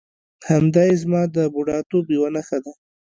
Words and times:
همدایې 0.49 0.95
زما 1.01 1.21
د 1.35 1.37
بوډاتوب 1.53 2.05
یوه 2.15 2.29
نښه 2.35 2.57
ده. 2.63 2.71